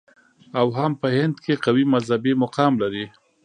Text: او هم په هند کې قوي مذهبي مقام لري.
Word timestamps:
او 0.59 0.67
هم 0.77 0.91
په 1.01 1.07
هند 1.17 1.35
کې 1.43 1.61
قوي 1.65 1.83
مذهبي 1.93 2.33
مقام 2.43 2.73
لري. 2.83 3.05